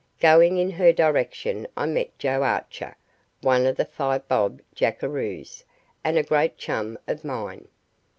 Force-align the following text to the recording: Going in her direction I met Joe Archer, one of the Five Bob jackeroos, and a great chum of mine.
Going 0.19 0.57
in 0.57 0.71
her 0.71 0.91
direction 0.91 1.67
I 1.77 1.85
met 1.85 2.17
Joe 2.17 2.41
Archer, 2.41 2.95
one 3.41 3.67
of 3.67 3.75
the 3.77 3.85
Five 3.85 4.27
Bob 4.27 4.59
jackeroos, 4.73 5.63
and 6.03 6.17
a 6.17 6.23
great 6.23 6.57
chum 6.57 6.97
of 7.07 7.23
mine. 7.23 7.67